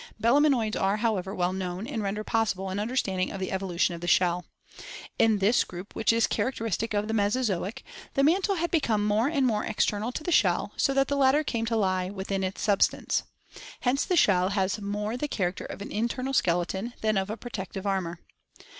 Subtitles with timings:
[0.19, 4.01] Belemnoids are, however, well known and render possible an under standing of the evolution of
[4.01, 4.45] the shell.
[5.19, 7.83] In this group, which is char 434 ORGANIC EVOLUTION acteristic of the Mesozoic,
[8.15, 11.43] the mantle had become more and more external to the shell so that the latter
[11.43, 13.25] came to lie P° within Us substance.
[13.81, 17.37] Hence the shell A has mote the character of an internal skeleton than of a
[17.37, 18.17] protective armor.